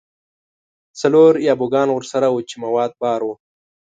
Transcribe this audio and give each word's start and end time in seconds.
څلور 0.99 1.31
یا 1.47 1.53
بوګان 1.59 1.87
ورسره 1.93 2.27
وو 2.29 2.45
چې 2.49 2.55
مواد 2.63 2.91
بار 3.01 3.21
وو. 3.23 3.35